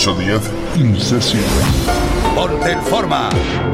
[0.00, 1.44] Alfonso Díaz, Incesión.
[2.34, 3.28] Ponte en forma.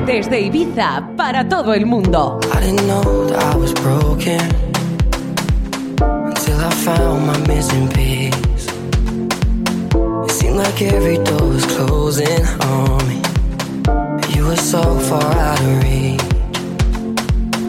[0.06, 2.40] Desde Ibiza para todo el mundo.
[2.52, 4.40] I didn't know that I was broken
[6.00, 8.66] until I found my missing piece.
[10.24, 13.22] It seemed like every door was closing on me.
[14.34, 16.20] You were so far out of reach.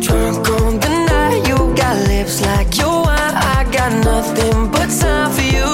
[0.01, 3.35] Drunk on the night, you got lips like your wine.
[3.35, 5.67] I got nothing but time for you.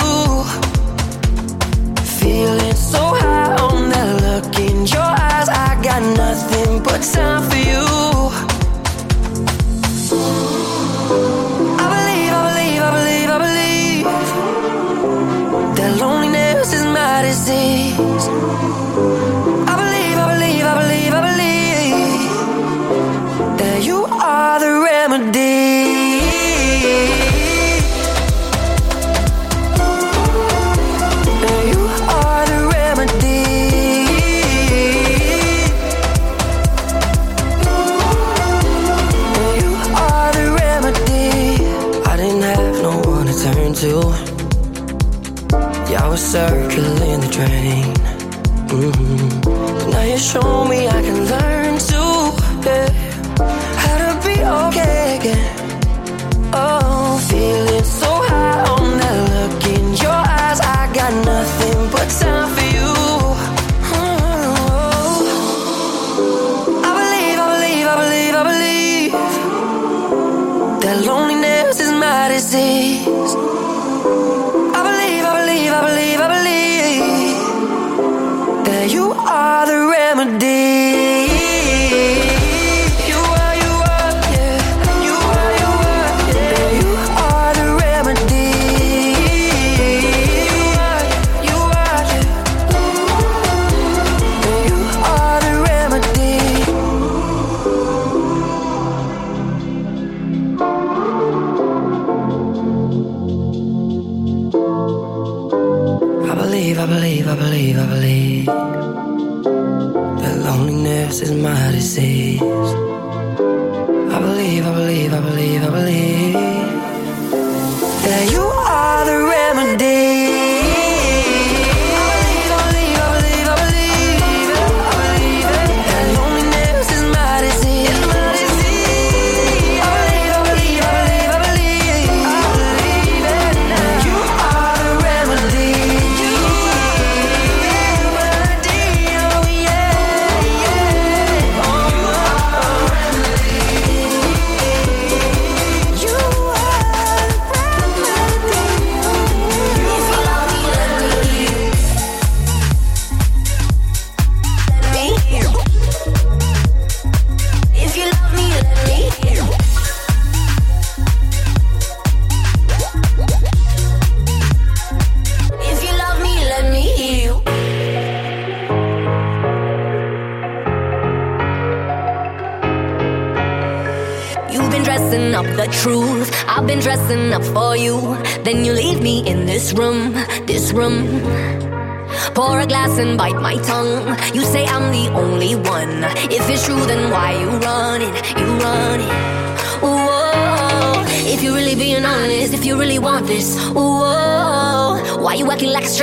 [2.20, 5.50] Feeling so high on that look in your eyes.
[5.68, 7.86] I got nothing but time for you.
[11.82, 14.06] I believe, I believe, I believe, I believe
[15.78, 17.83] that loneliness is my disease.
[50.34, 50.83] show me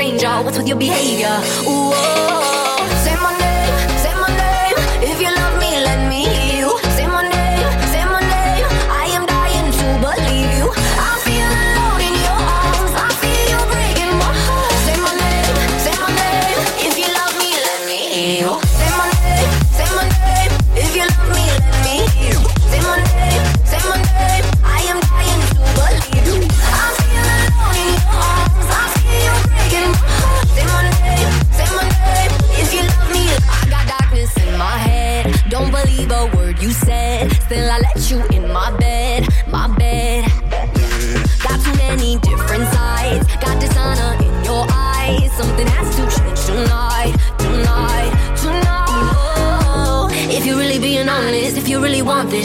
[0.01, 0.31] stranger.
[0.43, 1.29] What's with your behavior?
[1.69, 1.69] Ooh.
[1.69, 2.60] Oh, oh, oh.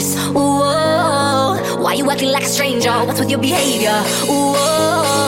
[0.06, 0.28] face.
[0.28, 2.90] Ooh, why you acting like a stranger?
[2.90, 4.02] What's with your behavior?
[4.26, 5.25] Whoa.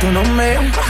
[0.00, 0.89] tu nombre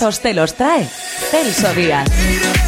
[0.00, 0.86] temazos te los trae
[1.30, 2.59] Celso Díaz.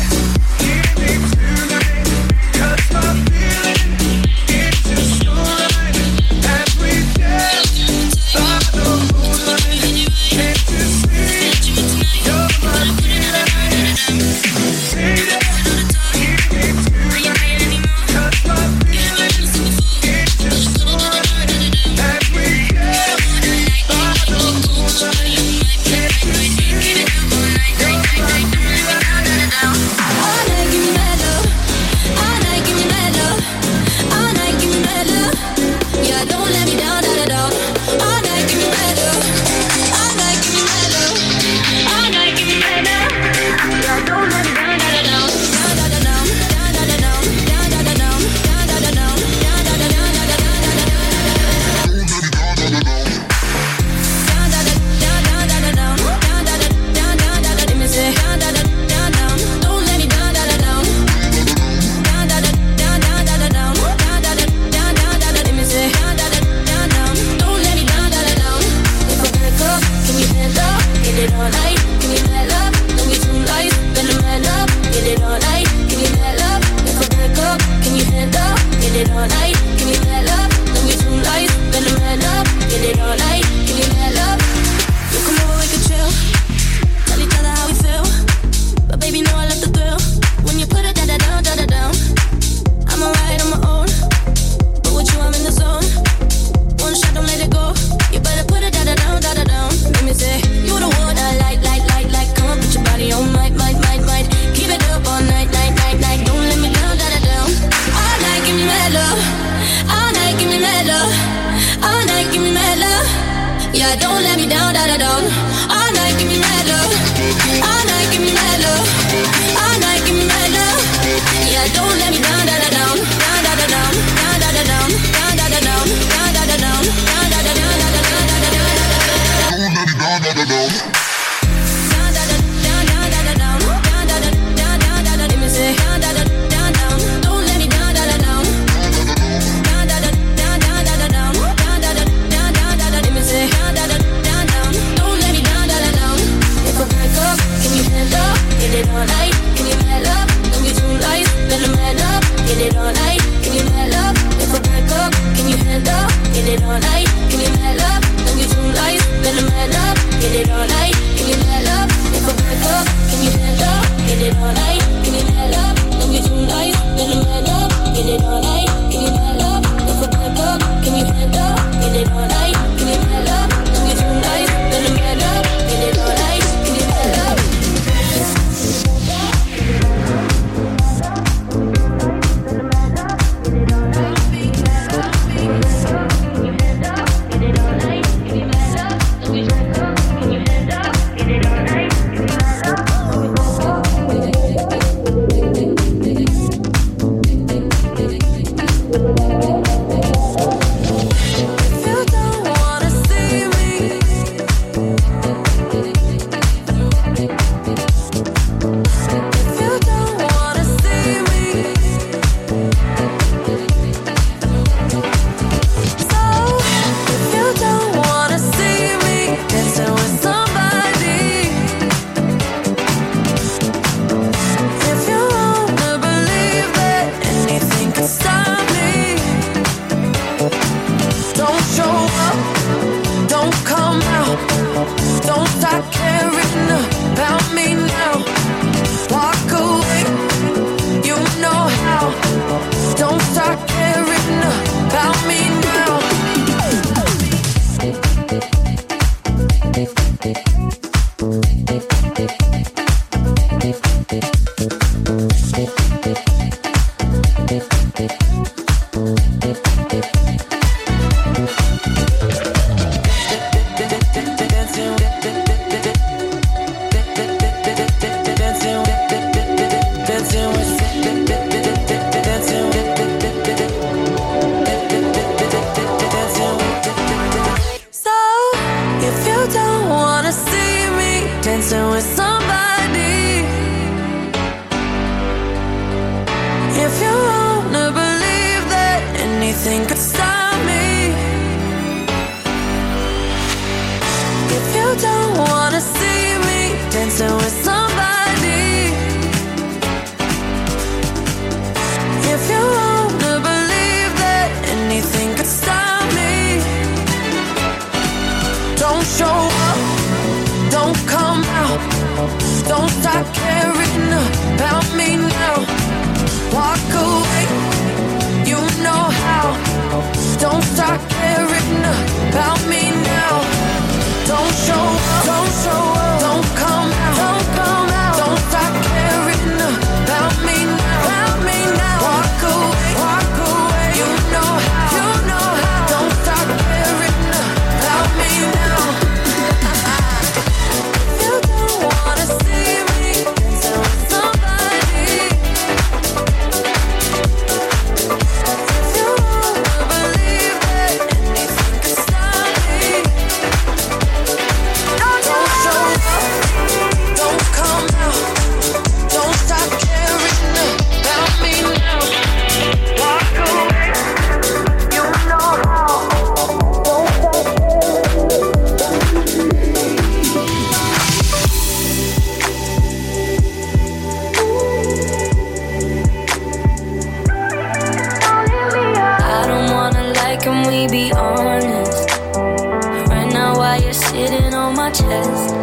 [384.82, 385.54] My chest,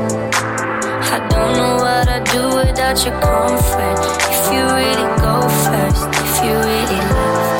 [1.11, 3.99] I don't know what I'd do without your comfort.
[4.33, 7.59] If you really go first, if you really love.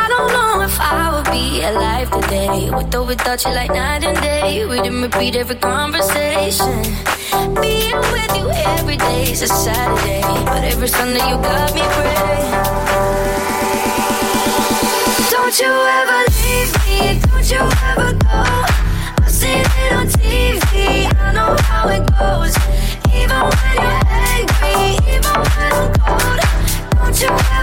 [0.00, 4.04] I don't know if I would be alive today with or without you, like night
[4.04, 4.66] and day.
[4.66, 6.82] We didn't repeat every conversation.
[7.62, 12.52] Being with you every day is a Saturday, but every Sunday you got me praying.
[15.34, 16.98] Don't you ever leave me,
[17.30, 18.89] don't you ever go.
[19.92, 22.54] On TV, I know how it goes.
[23.12, 26.40] Even when you're angry, even when I'm cold.
[26.92, 27.59] Don't you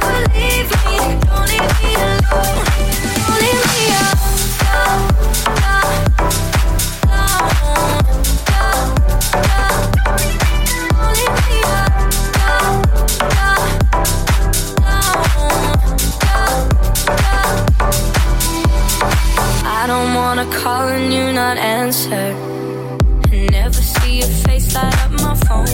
[21.56, 22.36] answer.
[23.32, 25.70] And never see your face light up my phone.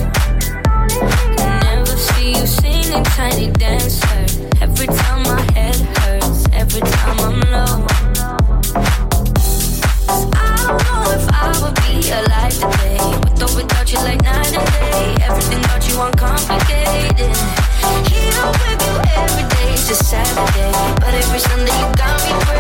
[1.40, 4.26] And never see you singing tiny dancer.
[4.62, 7.88] Every time my head hurts, every time I'm low.
[10.36, 13.02] I don't know if I would be alive today.
[13.56, 15.16] Without you, like night and day.
[15.26, 15.96] Everything about you.
[18.12, 20.72] Here with you every day, a Saturday.
[21.02, 22.53] But every Sunday you got me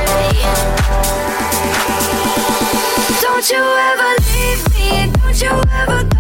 [3.43, 6.12] Don't you ever leave me, don't you ever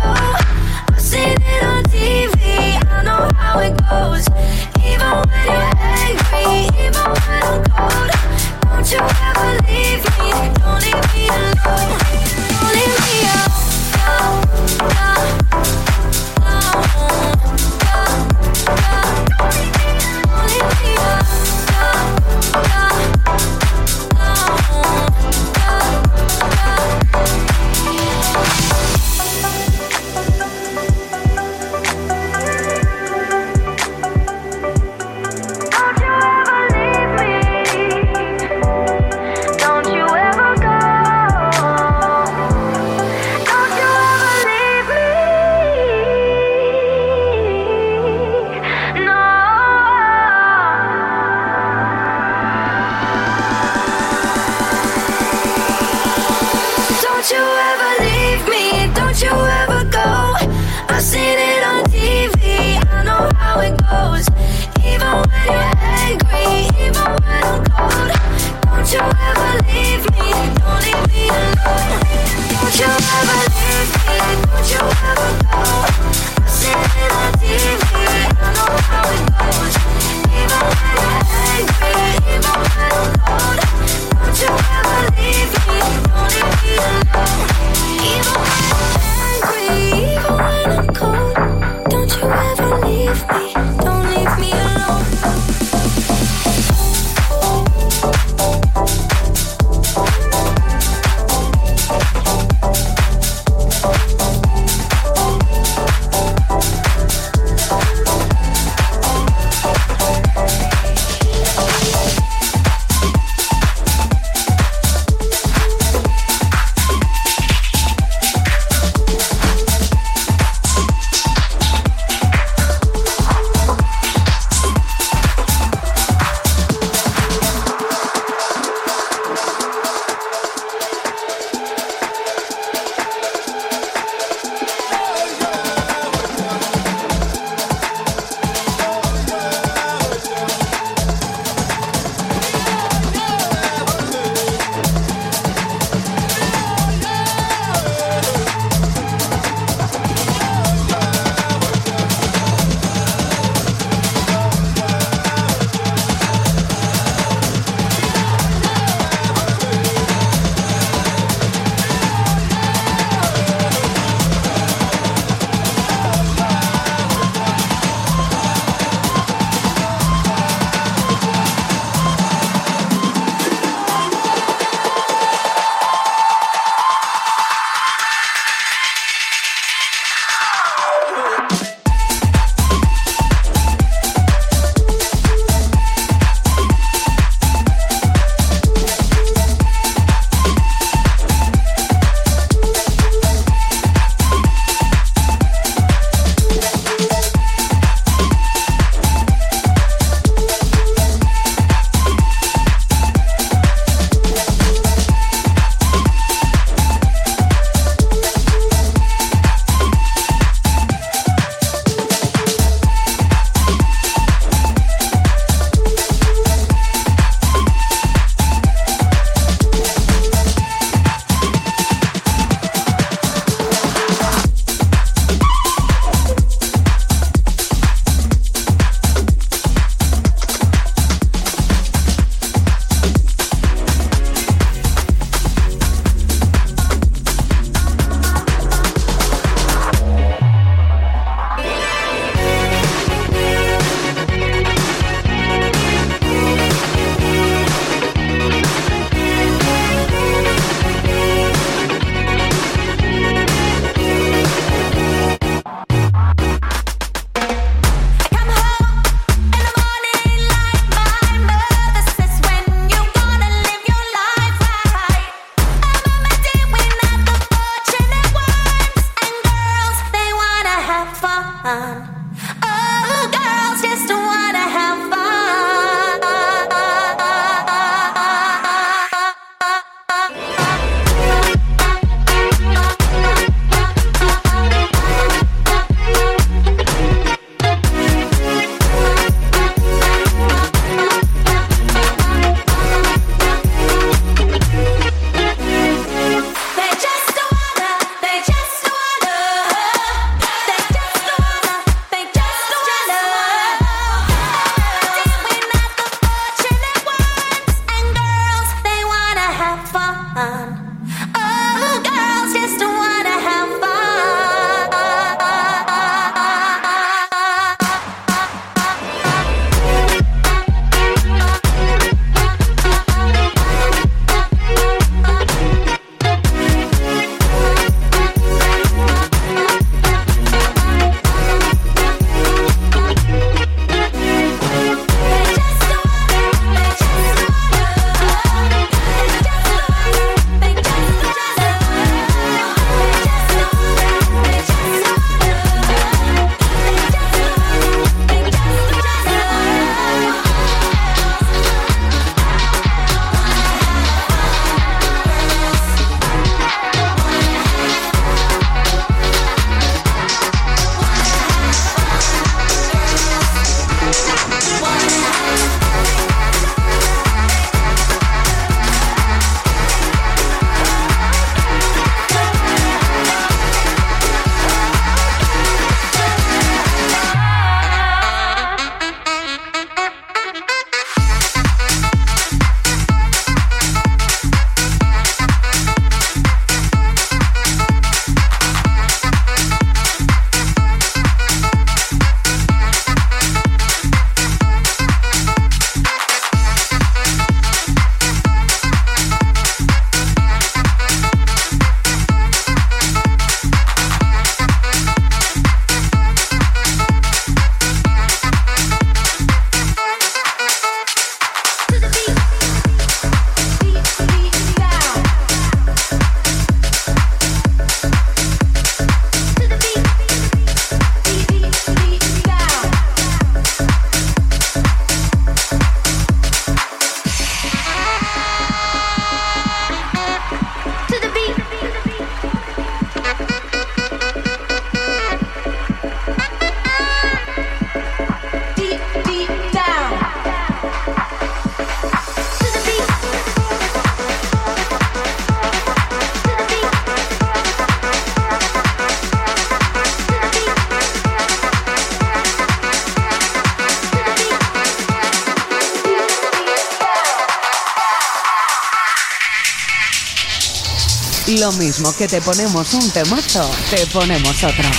[461.47, 464.89] Lo mismo que te ponemos un temazo, te ponemos otro.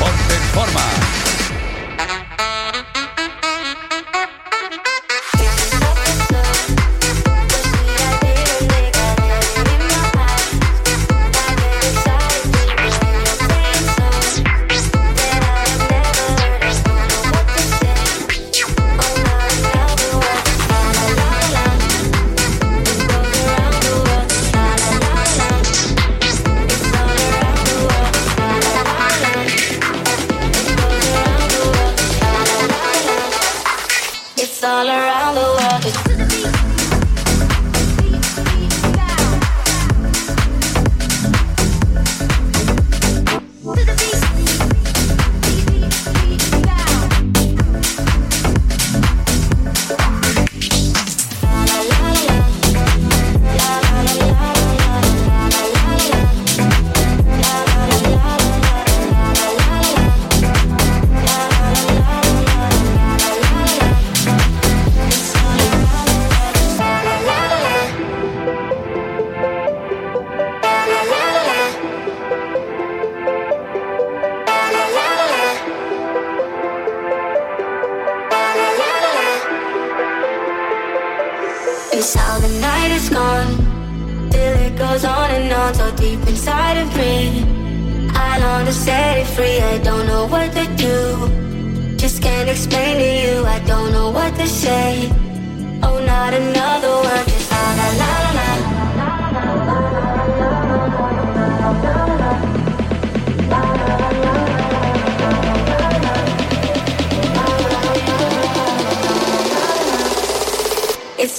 [0.00, 1.33] Ponte en forma.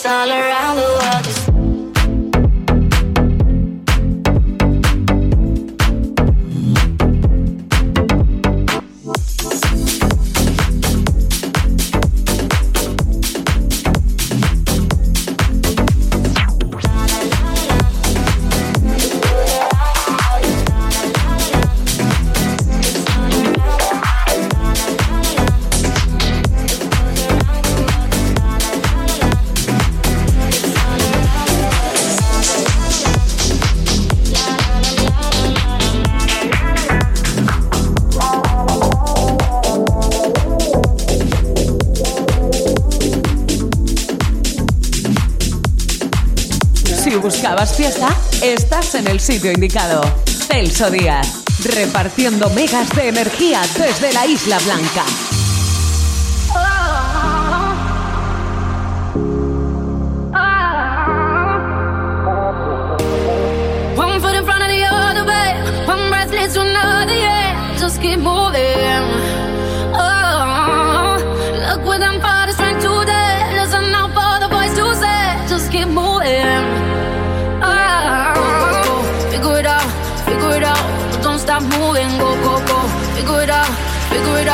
[0.06, 0.95] all around the
[48.42, 50.02] estás en el sitio indicado.
[50.26, 55.35] Celso Díaz, repartiendo megas de energía desde la Isla Blanca.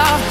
[0.02, 0.31] out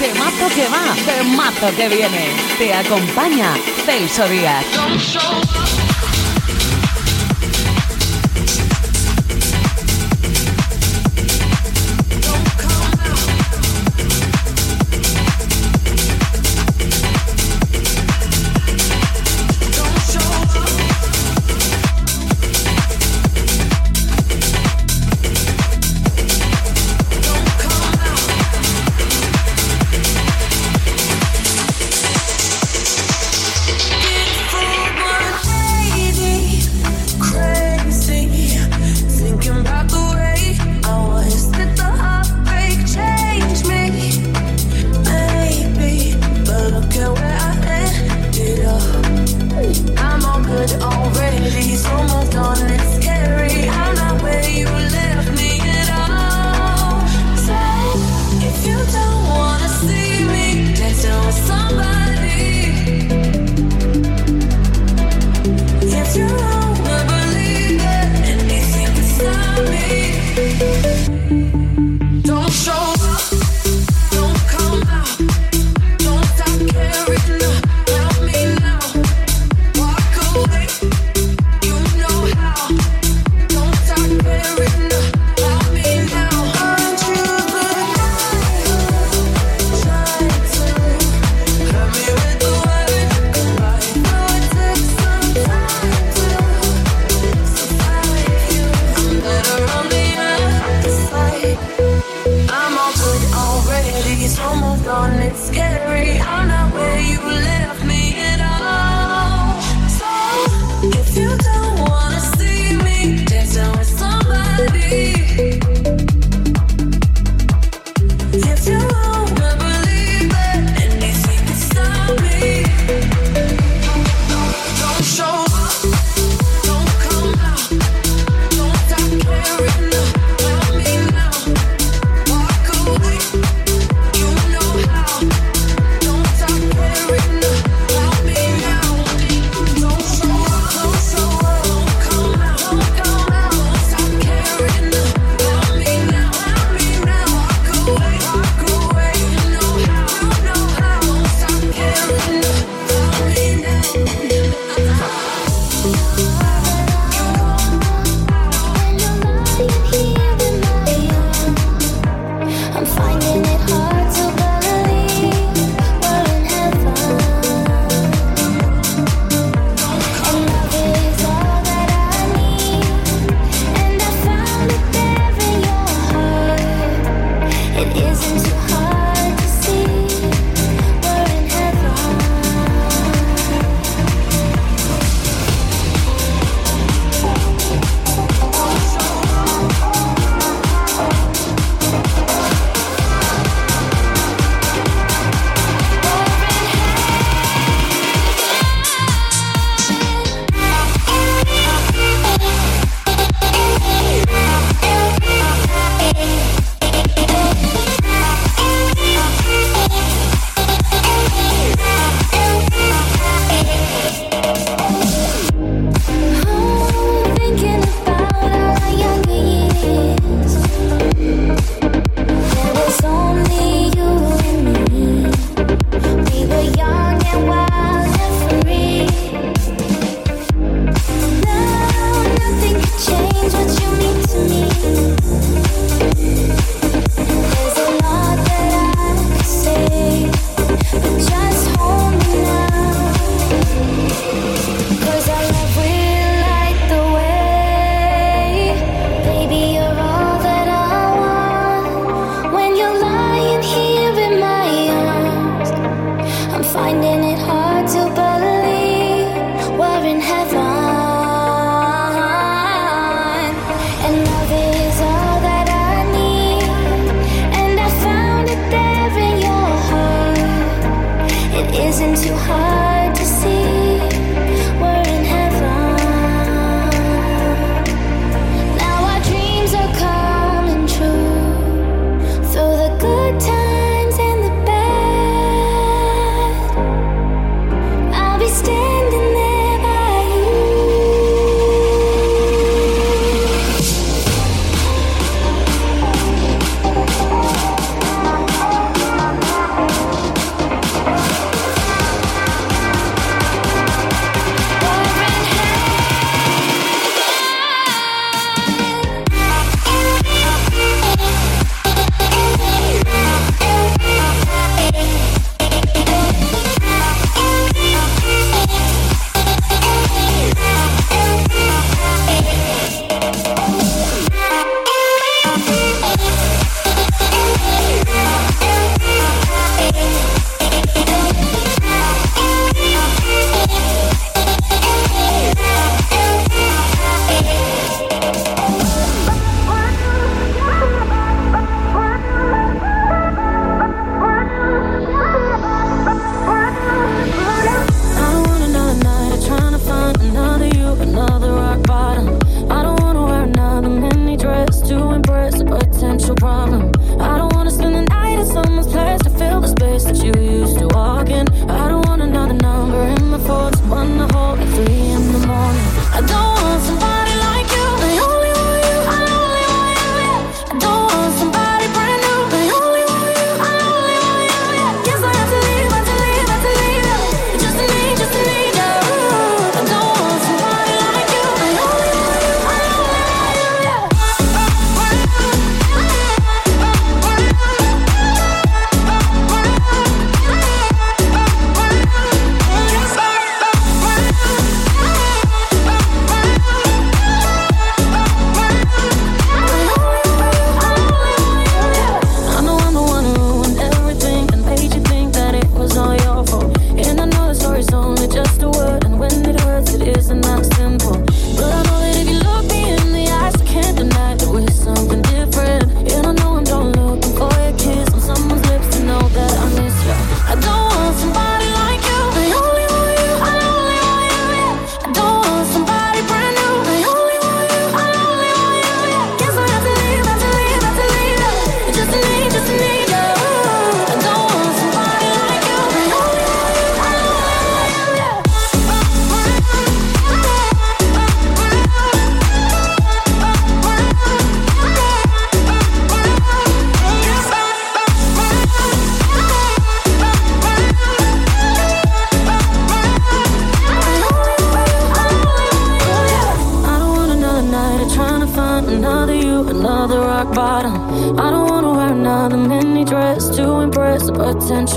[0.00, 2.30] que va, temazo que viene.
[2.56, 4.64] Te acompaña Celso Díaz.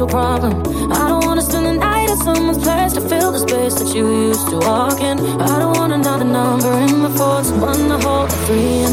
[0.04, 0.54] your problem.
[0.92, 4.06] I don't wanna spend the night at someone's place to fill the space that you
[4.28, 5.18] used to walk in.
[5.20, 8.93] I don't want another number in my phone, one to hold three three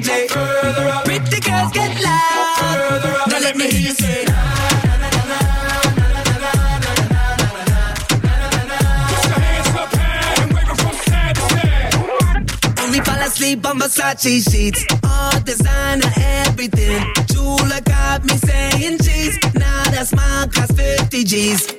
[0.00, 0.28] DJ.
[1.04, 3.26] Pretty girls get loud.
[3.28, 4.24] Now let me hear you say.
[13.28, 17.00] Sleep on Versace sheets, all designer everything.
[17.26, 19.38] Jewel got me saying cheese.
[19.54, 21.77] Now that smile costs 50 G's.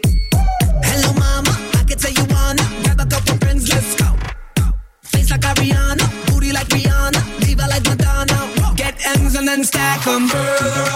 [9.60, 10.28] and stack them.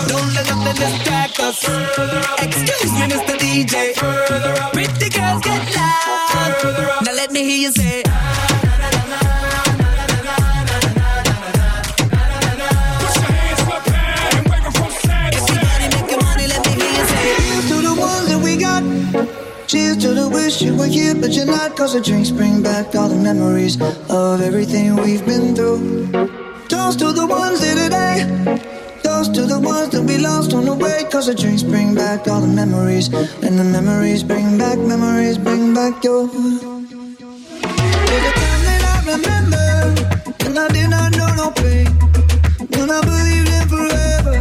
[0.07, 1.59] Don't let nothing distract us.
[2.45, 3.35] Excuse me, Mr.
[3.43, 3.93] DJ.
[4.71, 7.01] Pretty girls get loud.
[7.05, 8.03] Now let me hear you say.
[19.67, 21.75] Cheers to the wish you were here, but you're not.
[21.75, 26.42] Cause the drinks bring back all the memories of everything we've been through.
[26.83, 28.27] Toast to the ones in today.
[29.03, 31.05] Toast to the ones that we lost on the way.
[31.09, 33.07] Cause the drinks bring back all the memories.
[33.41, 36.27] And the memories bring back, memories bring back your.
[36.27, 36.59] The
[38.41, 39.67] time that I remember,
[40.43, 41.87] when I did not know no pain.
[42.75, 44.35] When I believed in forever,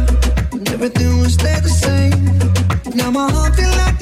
[0.51, 2.93] and everything would stay the same.
[2.93, 3.92] Now my heart feels like.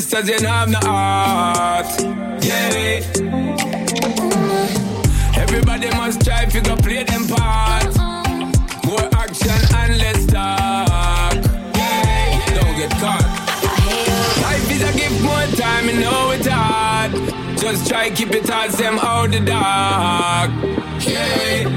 [0.00, 1.86] sisters, you know I'm the art.
[2.44, 3.00] Yeah.
[5.42, 7.96] Everybody must try if you go play them part.
[8.84, 11.34] More action and less talk.
[11.74, 12.56] Yeah.
[12.56, 13.24] Don't get caught.
[14.44, 17.12] Life is a gift, more time, you know it's hard.
[17.58, 20.50] Just try keep it hard, them out the dark.
[21.08, 21.72] Yeah.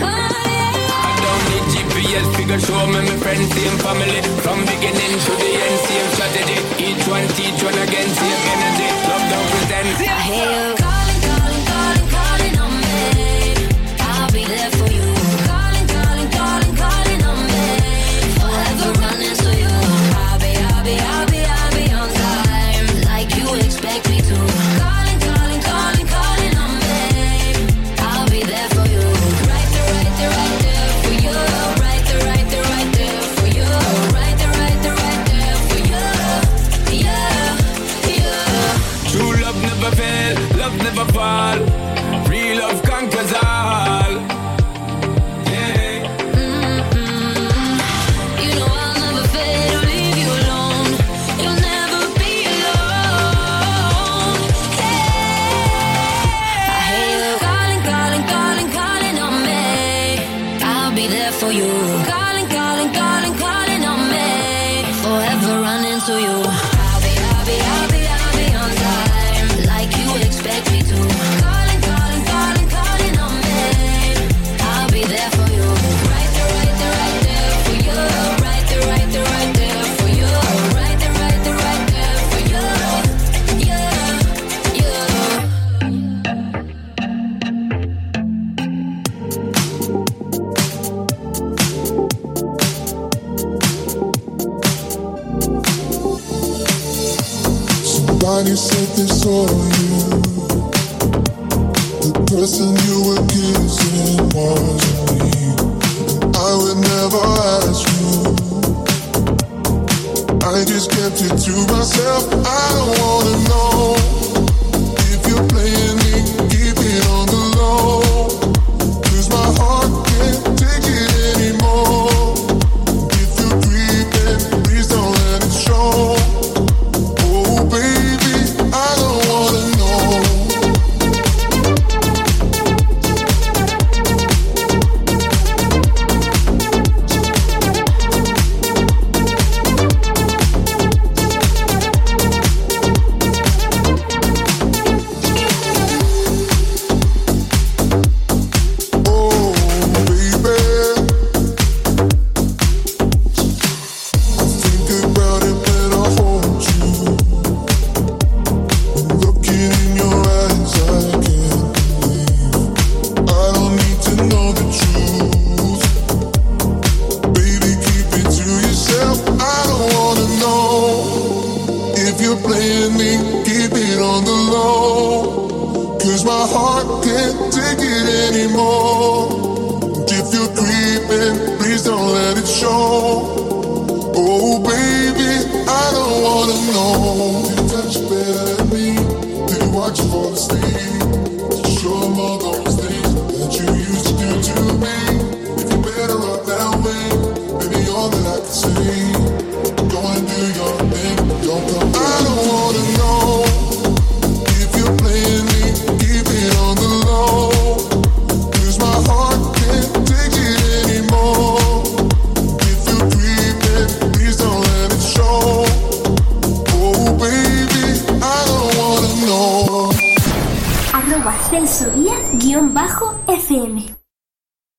[0.00, 4.33] I don't need GPS, figure show me my friends and family.
[7.64, 8.43] one again, see